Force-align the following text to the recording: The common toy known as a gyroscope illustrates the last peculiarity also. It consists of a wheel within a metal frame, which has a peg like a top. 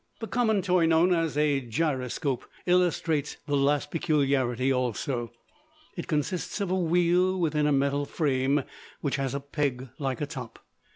The 0.19 0.25
common 0.25 0.63
toy 0.63 0.87
known 0.87 1.13
as 1.13 1.37
a 1.37 1.61
gyroscope 1.61 2.45
illustrates 2.65 3.37
the 3.45 3.55
last 3.55 3.91
peculiarity 3.91 4.73
also. 4.73 5.31
It 5.95 6.07
consists 6.07 6.59
of 6.59 6.71
a 6.71 6.75
wheel 6.75 7.39
within 7.39 7.67
a 7.67 7.71
metal 7.71 8.05
frame, 8.05 8.63
which 9.01 9.17
has 9.17 9.35
a 9.35 9.39
peg 9.39 9.89
like 9.99 10.19
a 10.19 10.25
top. 10.25 10.57